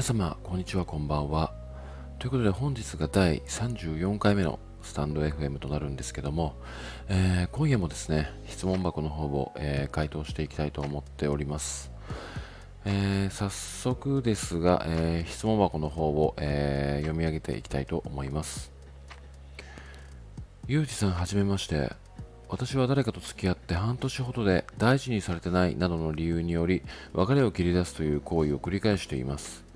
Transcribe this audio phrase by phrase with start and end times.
[0.00, 1.52] 皆様、こんにちは、こんばんは。
[2.18, 6.54] ということで、本日が第34回目のスタンド FM となるんですけども、
[7.10, 11.92] えー、今夜もですね、質問箱の方を、えー、回答していきたいと思っております。
[12.86, 18.72] えー、早速ですが、え質問箱の方を、え読み上げていきたいと思います。
[20.66, 21.92] ゆうじさん、はじめまして。
[22.48, 26.82] 私は誰かと付き合って半年ほどで大事にされてないなどの理由により
[27.12, 29.69] 別れを切り出すという行為を繰り返しています。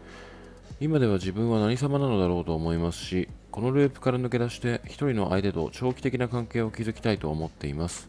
[0.80, 8.08] 今では自分は何様なのだろうと思いますし、このループから抜け出して一人の相手と長期的な関係を築きたいと思っています。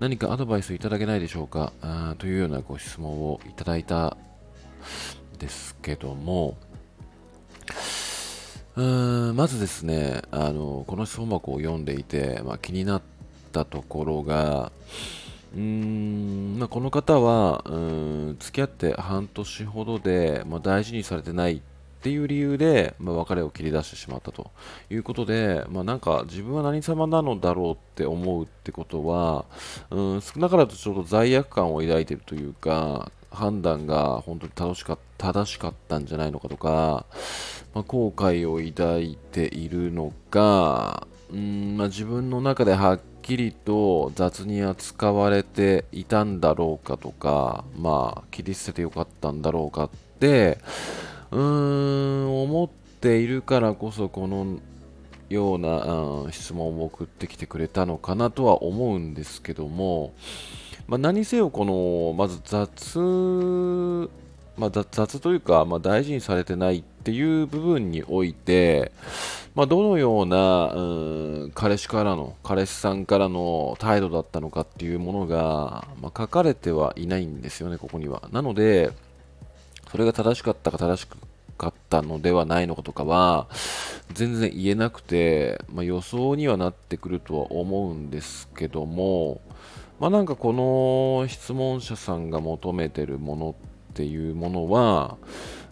[0.00, 1.72] 何かアドバイスいただけないでしょうか？
[1.80, 4.16] あというようなご質問をいただいた
[5.38, 6.56] ですけども、
[8.76, 13.02] うーんまずですねあの、この質問箱を読んでいて、まあ、気になっ
[13.52, 14.72] たところが、
[15.54, 21.62] うーんまあ、この方はうん付き合って半年ほどで、まあ、大事にされてない
[22.04, 24.50] っていう理由で、まあ、別れを切り出してしまったと。
[24.90, 29.46] いうことで、まあ、なんか自分は何様なのだろうって思うってことは、
[29.90, 37.06] うん、少なからずちょっと罪悪感を抱いているというか、判断が本当に正しか正しかったんじゃないのかとか、
[37.72, 50.58] まあ、後悔を抱いているのか、うんまあ、自分の中ではっきりと雑に扱われていたんだろうかとか、まあ、切り捨ててよかったんだろうかって、
[51.30, 52.68] うーん、思っ
[53.00, 54.58] ているからこそこの
[55.28, 60.12] ような、うん、質問を送ってきてくれたのかなとは思うんですけども、
[60.86, 62.98] まあ、何せよこのまず雑、
[64.56, 68.92] まあ、雑というか、まあ、大事にされてないっていう部分において、
[69.54, 78.28] まあ、どのような、うん、彼氏からの彼氏さんからの態度だったのかっていうものが、まあ、書かれてはいないんですよねここには。
[78.32, 78.92] なので
[79.94, 81.06] それが正しかったか正し
[81.56, 83.46] かったのではないのかとかは
[84.12, 89.40] 全然言えなくて、まあ、予想にはなってくるとは思うんですけども、
[90.00, 93.54] まあ、なんかこの質問者さんが求めてるもの
[93.92, 95.16] っていうものは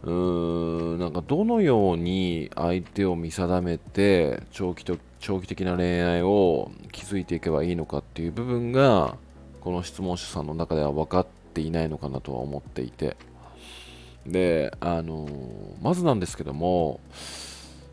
[0.04, 9.16] うーんなんかどのように相手を見定めて長期と長期的な恋愛を築いていけばいいのかっていう部分が
[9.60, 13.16] この質問者さんの中では分かっていないのかなとは思っていて。
[14.26, 15.28] で、あの
[15.82, 17.00] まずなんですけども、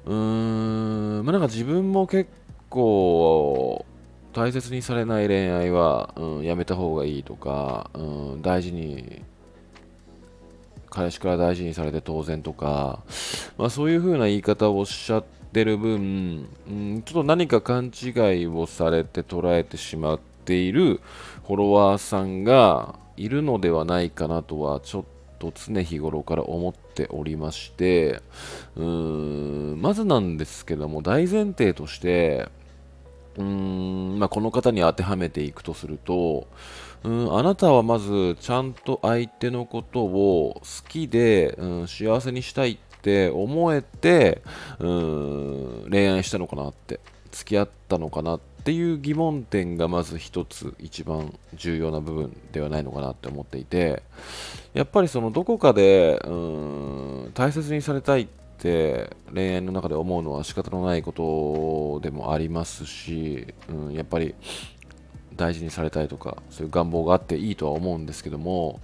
[0.05, 2.29] うーん、まあ、なんか自分も結
[2.69, 3.85] 構
[4.33, 8.01] 大切にされない恋愛は、うん、やめた方がいいとか、う
[8.37, 9.21] ん、大事に、
[10.89, 13.03] 彼氏から大事にされて当然とか、
[13.57, 15.23] まあ、そういう風な言い方をおっしゃっ
[15.53, 18.09] てる分、うん、ちょっと何か勘違
[18.41, 21.01] いをされて捉えてしまっている
[21.45, 25.03] フォロワーさんがいるのではないかなとはちょっ
[25.39, 28.21] と常日頃から思っておりまして
[28.75, 28.83] うー
[29.75, 32.49] んまずなんですけども大前提として
[33.37, 36.47] うーん、まあ、この方に当てはめていくとすると
[37.03, 44.41] うんあなたはまずちゃんと相手のことを好きで、うん、幸せにしたいって思えて
[44.79, 46.99] うん恋愛したのかなって
[47.31, 54.03] 付き合ったのかなっていう疑問点がまず一つ一番重要な部分ではないのかなって思っていて
[54.75, 58.27] やっぱりそのどこかでうん大切にされたいっ
[58.59, 64.35] て恋愛の中で思うのは仕方のないことでもありますし、うん、やっぱり
[65.35, 68.81] 大事にされたいとかそういう願望があっていいとは思うんですけども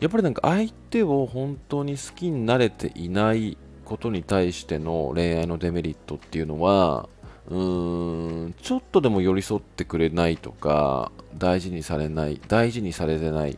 [0.00, 7.06] やっぱりなんか相手を本当に好きになれていないことに対しての恋愛のデメリットっていうのは
[7.48, 13.56] うーんちょっとでも寄り添ってくれないとか大事にされない大事にされてないっ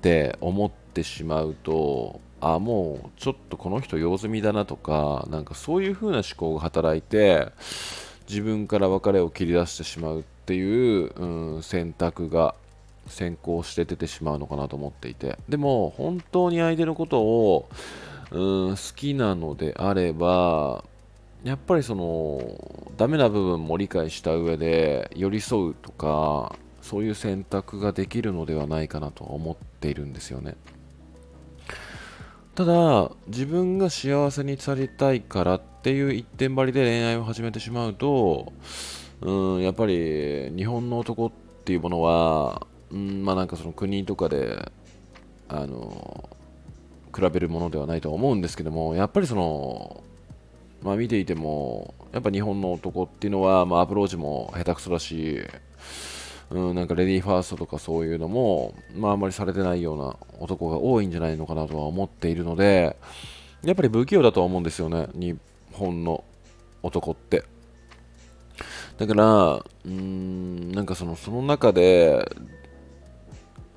[0.00, 7.48] て思ってしまうとあもうちょっとこの人用済みだなとかなんかそういう風な思考が働いて
[8.28, 12.54] 自分から別れを切り出してしまうっていう、うん、選択が
[13.06, 15.38] 先行して出てしまうのかなと思っていて。
[15.48, 17.68] でも本当に相手のことを、
[18.30, 20.84] うん、好きなのであれば
[21.44, 30.56] やっぱりそのダメな部分も理解した上で寄り添うとかそういう選択ができるのではないかなと思っているんですよね。
[32.54, 38.52] ただ自分が幸せにされたいからっていう一点張りで恋愛を始めてしまうと
[39.22, 41.32] うんやっぱり日本の男っ
[41.64, 44.70] ていうものはうんまあなんかその国とかで
[45.48, 46.28] あの
[47.14, 50.04] 比べるものではないと思うんですけどもやっぱりその
[50.82, 55.42] まあ、見ていても、やっぱ日本の男っていうのは、まあ、アプローチも下手くそだし、
[56.50, 62.96] うん、なんかレディーファーストとかそういうのも、まああんまりされてないような男が多いんじゃないのかなとは思っているので、
[63.64, 65.38] やっぱり不器用だとは思うんですよね、日
[65.72, 66.24] 本の
[66.82, 67.44] 男って。
[68.98, 72.28] だから、うーん、なんかその、その中で、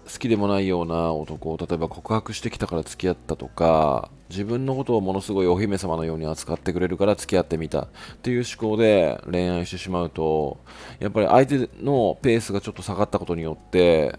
[0.05, 7.87] 好きでもないような男を例えば告白してきたから付き合ったとか自分のことをものすごいお姫様のように扱ってくれるから付き合ってみたっ
[8.21, 10.59] ていう思考で恋愛してしまうと
[10.99, 14.17] やっぱり相手のペースがちょっと下がったことによって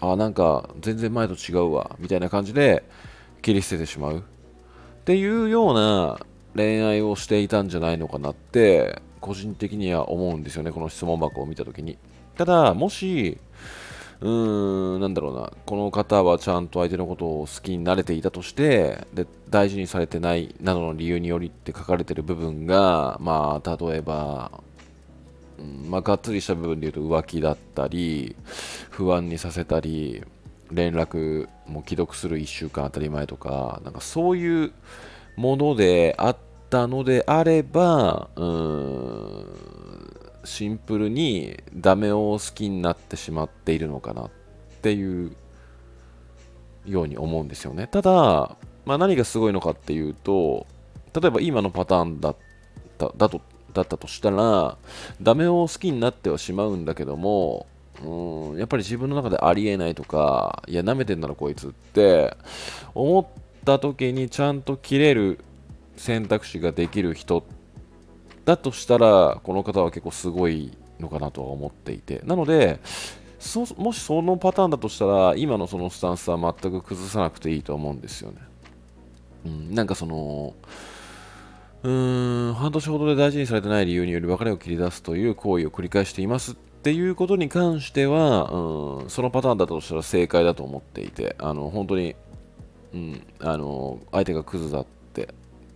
[0.00, 2.84] あなんか全然前と違うわみたいな感じで
[3.42, 4.18] 切り捨ててしまう。
[4.18, 4.22] っ
[5.04, 6.20] ていうような
[6.54, 11.98] 恋愛をしていたんじゃないのかなって個人的には思うんですよねこの質問箱を見た時に。
[12.36, 13.38] ただもし
[14.20, 24.50] うーん、なんだろうな、この方はちゃんと相手のことを好きになれていたとして、で大事にされてないなどの理由によりって書かれてる部分が、まあ、例えば、
[25.58, 28.34] うんまあ、がっつりした部分で言うと浮気だったり、
[28.90, 30.24] 不安にさせたり、
[30.70, 34.72] 連絡も既読する1週間当たり前とか、なんかそういう
[35.36, 36.36] ものであっ
[36.68, 39.46] たのであれば、うーん、
[40.44, 44.30] シンプルにダメを好きになってしまっているのかなっ
[44.82, 45.36] ていう
[46.86, 47.86] ように思うんですよね。
[47.86, 50.66] ただ、まあ、何がすごいのかっていうと、
[51.20, 52.36] 例えば今のパターンだっ
[52.96, 53.40] ただと
[53.74, 54.78] だったとしたら、
[55.20, 57.66] ダメを好きになってはしまうんだけども、
[58.04, 62.36] うんやっぱり自分の中でありえないとか、いや、舐めてんだろ、こいつって
[62.94, 63.26] 思っ
[63.64, 65.40] た時にちゃんと切れる
[65.96, 67.57] 選択肢ができる人って
[68.48, 72.22] だとしたら、この方は結構すごいのかなとは思っていて。
[72.24, 72.80] なので、
[73.76, 78.38] もしそのパターンだとしたら、今のそのスタンスは全く崩さなくていいと思うんですよね。
[79.44, 80.54] うん、なんかその、
[81.82, 92.16] うーん、半年ほどで大事にされてない理由により別れを切り出すという行為を繰り返していますっていうことに関しては、うん、そのパターンだとしたら正解だと思っていて、あの、本当に、
[92.94, 94.97] うん、あの、相手がクズだって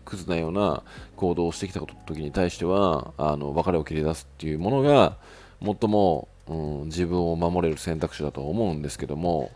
[0.04, 0.82] クズなような
[1.16, 5.16] 行動をしてきた時に対してはあの別れを切り出すっていうものが
[5.62, 9.50] 最も、うん、自分を守れる選択肢だと思うんですけども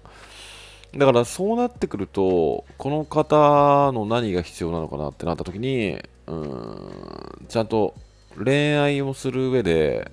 [0.96, 7.94] だからそうなってくるとこの方の何が必要なのかなってなった時にうんちゃんと
[8.42, 10.10] 恋愛をする上で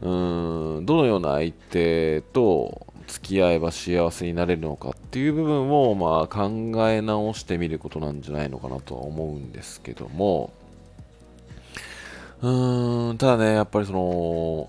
[0.00, 10.50] うんどのような相手と付き合えば幸せになれるのかっていう部分をまあ考え直してみることなんじゃないのかなとは思うんですけども。
[12.40, 14.68] うーんただねやっぱりその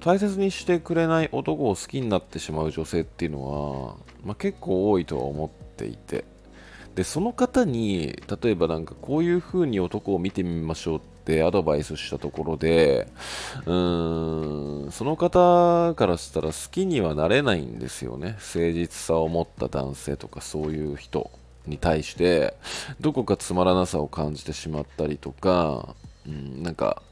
[0.00, 6.24] 大切にしてくれない男を好きになってしまう女性っていうのは、まあ、結構多いとは思っていて。
[6.94, 13.08] でその方に例えばなんかこういう風に男を見てみましょうってアドバイスしたところで、
[13.66, 18.36] うーん、その方からしたら好きにはなれないんですよね。
[18.38, 21.30] 誠実さを持った男性とかそういう人
[21.66, 22.54] に対して、
[23.00, 25.94] どこかつまらなさを感じてしまったりとか、
[26.26, 27.02] うん、なんか、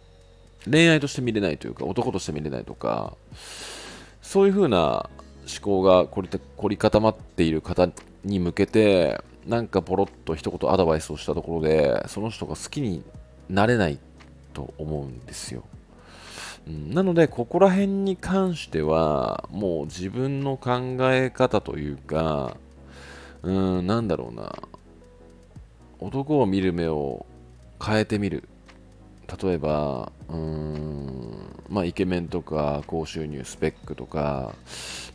[0.71, 3.17] 恋愛として見れないというか、男として見れないとか、
[4.23, 5.09] そういう風な
[5.47, 7.89] 思考が凝り凝り固まっている方
[8.25, 13.05] に向けて、なんかポロッと一言アドバイスをしたところで、その人が好きに
[13.49, 13.99] なれない
[14.57, 15.65] と思うんですよ。
[16.67, 22.57] うん、なので、ここら辺に関しては、もう自分の考え方というか、
[23.43, 24.57] うん、なんだろうな、
[26.01, 27.27] 男を見る目を
[27.85, 28.49] 変えてみる。
[29.43, 34.55] 例えば、うーん、まあ、イケメンとか高収入スペックとか、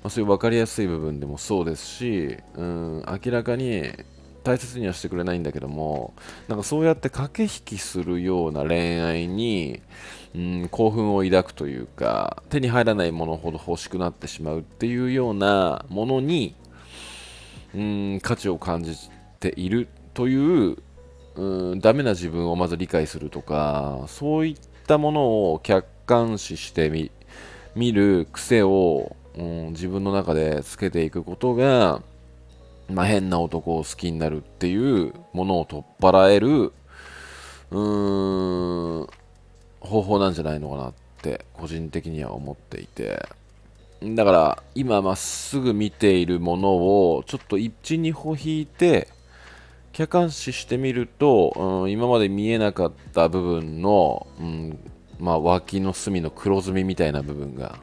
[0.04, 3.90] まあ、そういう分かりやすい部分でもそうですし、うん、明らかに
[4.44, 6.14] 大切にはしてくれないんだけども
[6.48, 9.82] なんかそうやって駆け引きするような恋愛に、
[10.36, 16.56] うん、興奮を抱くというか手に入らないものほど欲しくなってしまうっていうようなものに、
[17.76, 18.98] うん、価値を感じ
[19.40, 20.78] ているという、
[21.36, 24.58] うん、ダメな自分をまず理解するとかそういっ
[24.88, 27.12] たものを客観視してみ
[27.76, 32.02] 見る癖を、うん、自分の中でつけていくことが
[32.94, 36.74] まあ、変な男を好きになるっていうものを取っ払える
[37.72, 39.08] うーん
[39.80, 43.28] 方法なんじゃないのかなって個人的には思っていて。
[44.04, 49.08] だから今まっすぐ見ているものをちょっと一二歩引いて
[49.94, 54.80] 客観視してみると、うん、今まで見えなかった部分の、うん
[55.20, 57.78] まあ、脇の隅の黒ずみみたいな部分が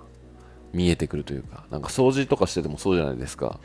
[0.72, 3.60] 見えてくるというかなんか掃除とかしててもそうじゃないですか。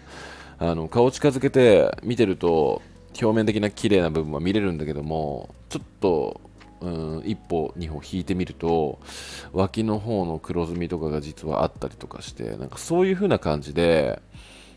[0.64, 2.82] あの顔近づけて見てると
[3.22, 6.40] 表面的な綺麗な部分は見れるんだけどもちょっと
[6.80, 6.90] う
[7.20, 9.00] ん、一歩二歩引いてみると
[9.54, 14.22] 脇の方の黒ずみとかが実はあったりとかしてなんかそういう風な感じで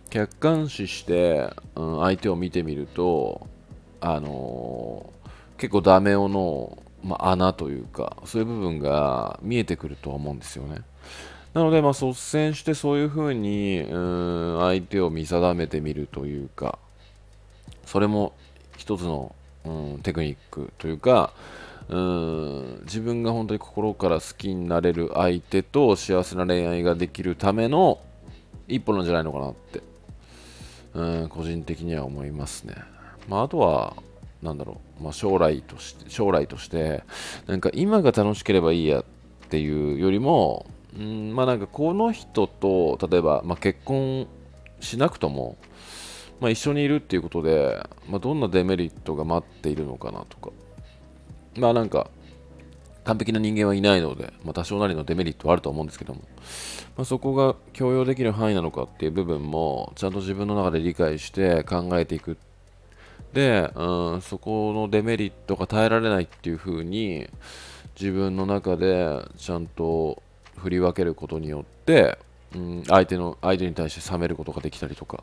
[0.08, 3.48] 客観視して、うん、相手を見てみると
[4.00, 10.82] あのー、結構ダメ男の、まあ、穴というかそういう部分が見えてくると思うんですよね。
[11.56, 16.78] なので、まあ、率先してそういうふうにうん相手を見定めてみるというか
[17.86, 18.34] それも
[18.76, 19.34] 一つの、
[19.64, 21.32] うん、テクニックというか
[21.88, 28.00] うん自分が本当に心から好きになれる相手と幸せな恋愛ができるための
[28.68, 29.82] 一歩なんじゃないのかなって
[30.92, 32.74] うん個人的には思いますね。
[33.28, 33.96] まあ、あとは、
[34.42, 37.02] なんだろう、まあ、将来として将来として
[37.46, 39.04] なんか今が楽しければいいやっ
[39.48, 40.66] ていうよりも
[40.98, 44.26] うんまあなんかこの人と例えば、まあ、結婚
[44.80, 45.56] しなくとも、
[46.40, 50.50] まあ、一緒にいるっていうことで、まあ、どんなデメリットが待っているのかなとか。
[51.56, 52.10] まあなんか
[53.04, 56.22] 完璧な人間はいないので、まあ、多少なりのデメリットはあると思うんですけども、
[56.96, 62.36] まあ、そこが許容できる範囲なのかっていう部分もちゃんと自分の中で理解して考えていく。
[63.32, 67.28] で、うん、そこのデメリットが耐えられないっていう風に
[67.98, 70.22] 自分の中でちゃんと
[70.56, 72.18] 振り分けることによって、
[72.54, 75.22] うん、相手の相手に対して冷めることができたりとか、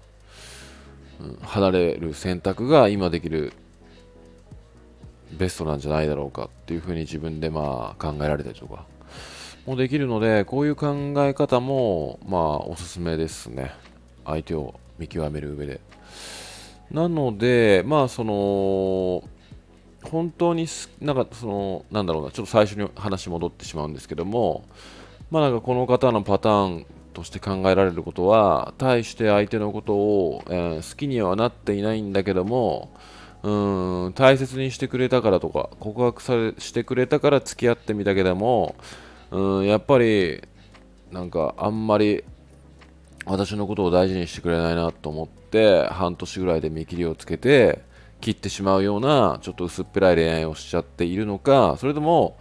[1.21, 3.53] うん、離れる選択が今できる
[5.31, 8.85] ベストなんじゃないだろうかっていうふうに自分でまあ考えられたりとか
[9.65, 13.71] もできるのでこういう考え方もまあおすすめですね。
[14.25, 15.81] 相手を見極める上で。
[16.91, 19.23] なのでまあその
[20.09, 20.67] 本当に
[21.01, 24.63] なんかそのなんだろうなちょっと最初に話戻ってしまうんですけども
[25.33, 32.93] まあなんかこの方のパターンとして考えられることは対して相手のことを、えー、好きにはなっていないんだけども
[33.41, 38.75] うん大切にしてくれたからとか告白されしてくれたから付き合ってみたけども
[39.31, 40.43] うんやっぱり
[41.11, 42.23] なんかあんまり
[43.25, 47.81] 私のことを大事にしてくれないなと思って半年ぐらいで見切りをつけて
[48.21, 52.37] 切ってしまうようなちょっと薄っぺらい恋愛をしちゃっているのかそれとも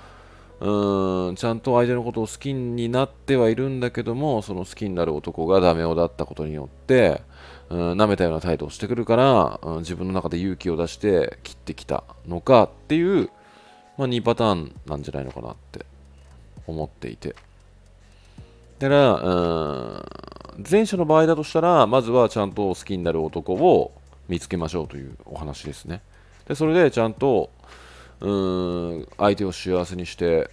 [0.63, 7.21] うんちゃんと相手のことを好きになってはいるんだけどもその好きになる男がダメ男だったことによって
[7.69, 13.31] うん舐めたような態度をしてくるから、うん、自分の中で勇気を出して切ってきたのかっていう、
[13.99, 15.85] まあ、2パターンなんじゃないのかなって
[16.67, 17.35] 思っていて。
[18.79, 20.03] だから、うん
[20.71, 23.93] 前者の場合だとしたらまずはちゃんと好きになる男を
[24.29, 26.03] 見つけましょうというお話ですね。
[26.47, 27.51] でそれでちゃんと
[28.23, 28.31] う
[29.01, 30.49] ん相手を幸せにして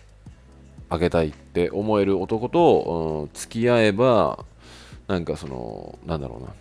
[0.90, 4.44] あげたいって思える男と、うん、付き合えば
[5.08, 6.54] なんかそのなんだろうな。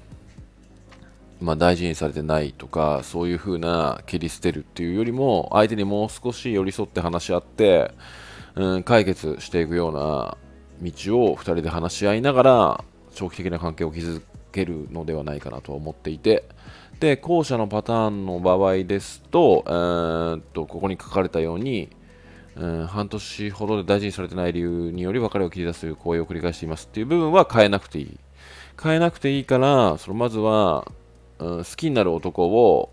[1.41, 7.93] まあ、大事にされてないとかそういう風な切り捨てるっていうよりも相手にもう少し寄り添って話し合って、
[8.57, 10.37] うん、解決していくような
[10.83, 12.85] 道を2人で話し合いながら
[13.15, 16.45] 長期的な関係を築けるのではないかなと思っていて
[17.01, 21.91] で後者のパターンの場合ですと,、えー、っとここに書かれたように、
[22.57, 28.19] うん、半年ほどで大事にされてない理由により別れを切り出すという行為を繰り返していますっていう部分は変えなくていい。
[28.81, 30.87] 変えなくていいからそのまずは
[31.39, 32.93] うん、好きになる男を、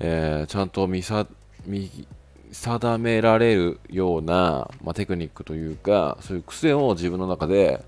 [0.00, 1.26] えー、ちゃんと見さ
[1.66, 2.06] 見
[2.52, 7.84] 定められるような、まあ、テクニックというかそういう癖を自分の中で、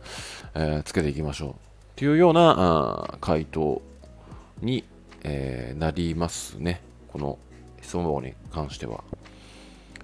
[0.55, 1.66] えー、つけていきましょう。
[1.97, 3.83] というようなあ回答
[4.61, 4.85] に、
[5.25, 7.39] えー、なりますねこの
[7.83, 9.03] 質問箱に関しては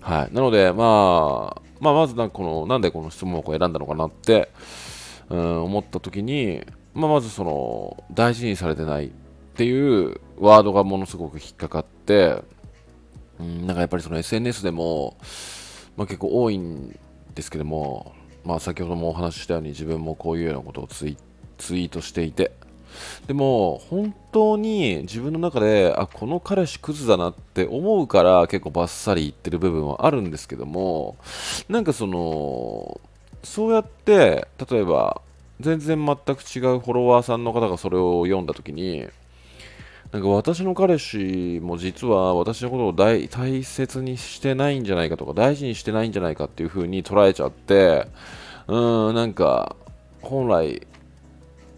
[0.03, 0.35] はい。
[0.35, 4.51] なので、まあ、まあ、まずなこの、なんでこの質問箱を選んだのかなって、
[5.31, 9.11] うん、思った時に、まあ、まずその、大事にされてないっ
[9.55, 12.43] ていうワードがものすごく引っかかって、
[13.39, 15.17] うん、なんかやっぱりその SNS でも、
[15.97, 16.99] まあ、結構多いん
[17.35, 18.13] ですけども、
[18.45, 21.17] まあ、先ほどもお話ししたように自分もこういうようなことをツイ
[21.63, 22.53] ツイートしていて。
[23.27, 31.17] でも本当に自分の中であこの彼氏クズだなって思うから結構バッサリ言ってる部分はあるんですけども
[31.69, 33.01] なんかその
[33.43, 35.23] そうやって例えば
[35.61, 39.09] 全然全く違うフォロワーさんの方がそれを読んだ時に
[40.13, 48.07] なんか私の彼氏も実は私のことを大大切にしてないんじゃないかとか大事にしてないんじゃないかっていう風に捉えちゃって
[48.67, 49.75] うーんなんか
[50.21, 50.87] 本来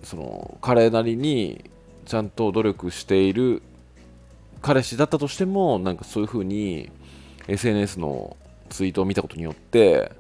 [0.04, 1.70] その彼なりに
[2.06, 3.62] ちゃんと努力している
[4.62, 6.90] 彼氏だったとしてもなんかそういう風に
[7.48, 8.36] SNS の
[8.70, 10.12] ツイートを見たことによって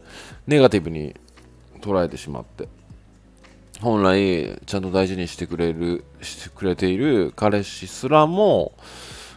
[0.46, 1.14] ネガティブに
[1.80, 2.68] 捉えてしまって
[3.80, 8.72] 本来ちゃんと大事にしてくれるしてくれている彼氏すらも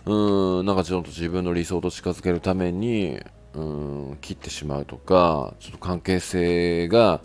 [0.05, 3.19] うーんなんかちょっと自分の理想と近づけるために
[3.53, 3.61] う
[4.13, 7.21] ん切ってしまうとかちょっと関係性が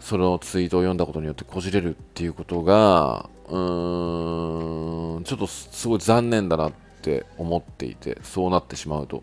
[0.00, 9.22] そのツイートを読んだことによってこじれるっていうことがうーんちょっとすごい残念だなって思っていてそうなってしまうと。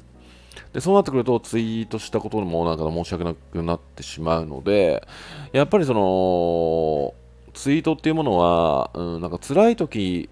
[0.74, 5.08] でそうなってくるとツイートしたこともなんか申し訳なくなってしまうので
[5.54, 7.14] やっぱりその
[7.54, 10.30] ツイートっていうものは、うん、なんか辛い時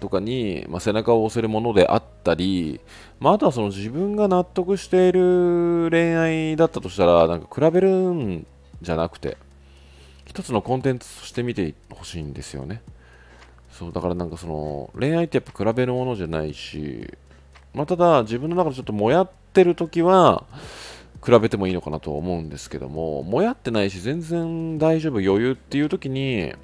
[0.00, 2.80] とかに、まあ、背中を押せるものであったり、
[3.20, 8.46] まあ、あとはその自分が納得している恋愛だったとしたらなんか比べるん
[8.82, 9.36] じゃなくて
[10.36, 12.82] 一つのコンテンツとして見てほしいんですよね。
[13.70, 17.10] そうだからなんかその恋愛ってやっぱ比べるものじゃないし、
[17.72, 20.44] まあ、ただ自分の中でちょっともやってる時は
[21.24, 26.54] 比べてもいいのかなとは思うんですけどももやってないし全然大丈夫余裕っていう時に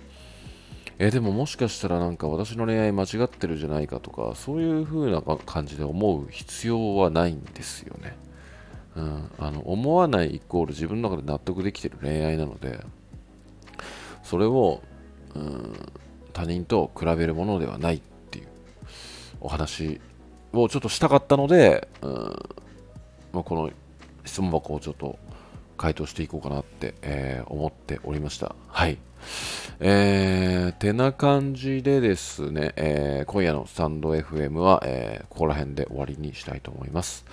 [0.99, 8.17] えでももしかしたらなんか私の恋愛間違ってるじゃないかとかそういう風な感じで思う必要はないんですよね、
[8.97, 12.85] うん、あの思わないイコール自分の中で納得できてる恋愛なので。
[14.23, 14.83] それを、
[15.35, 15.93] うん、
[16.33, 18.00] 他人と比べるものではないっ
[18.31, 18.49] ていう
[19.41, 20.00] お話
[20.52, 22.12] をちょっとしたかったので、うん
[23.33, 23.71] まあ、この
[24.25, 25.19] 質問箱をちょっと
[25.76, 28.55] 回答していこうかなって、えー、思っておりました。
[28.69, 28.99] はい。
[29.81, 37.25] えー、てな感じでですね、えー、今夜のスタンド FM は、えー、ここら辺で終わりにしたいと思います、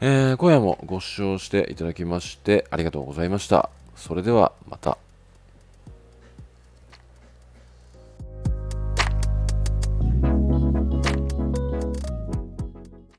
[0.00, 0.36] えー。
[0.36, 3.70] 今夜もご視聴していただきましてありがとうございました。
[3.96, 5.03] それではまた。